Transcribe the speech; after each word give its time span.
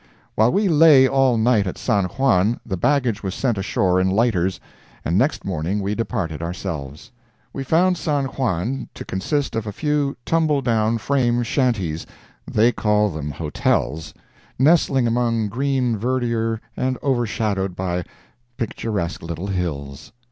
—While 0.33 0.51
we 0.51 0.67
lay 0.67 1.07
all 1.07 1.37
night 1.37 1.67
at 1.67 1.77
San 1.77 2.05
Juan, 2.05 2.59
the 2.65 2.75
baggage 2.75 3.21
was 3.21 3.35
sent 3.35 3.59
ashore 3.59 3.99
in 4.01 4.09
lighters, 4.09 4.59
and 5.05 5.15
next 5.15 5.45
morning 5.45 5.79
we 5.79 5.93
departed 5.93 6.41
ourselves. 6.41 7.11
We 7.53 7.63
found 7.63 7.99
San 7.99 8.25
Juan 8.25 8.89
to 8.95 9.05
consist 9.05 9.55
of 9.55 9.67
a 9.67 9.71
few 9.71 10.17
tumble 10.25 10.63
down 10.63 10.97
frame 10.97 11.43
shanties—they 11.43 12.71
call 12.71 13.09
them 13.09 13.29
hotels—nestling 13.29 15.05
among 15.05 15.49
green 15.49 15.95
verdure 15.97 16.59
and 16.75 16.97
overshadowed 17.03 17.75
by 17.75 18.03
picturesque 18.57 19.21
little 19.21 19.45
hills. 19.45 20.13